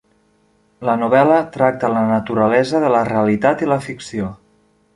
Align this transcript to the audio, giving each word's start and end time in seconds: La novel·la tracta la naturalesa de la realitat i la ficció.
La 0.89 0.95
novel·la 1.01 1.37
tracta 1.57 1.91
la 1.97 2.01
naturalesa 2.13 2.81
de 2.85 2.91
la 2.97 3.05
realitat 3.13 3.65
i 3.67 3.73
la 3.75 3.81
ficció. 3.89 4.31